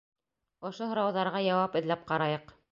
Ошо 0.69 0.87
һорауҙарға 0.93 1.43
яуап 1.51 1.79
эҙләп 1.83 2.11
ҡарайыҡ. 2.13 2.55